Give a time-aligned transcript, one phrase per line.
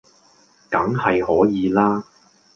[0.67, 2.03] 梗係可以啦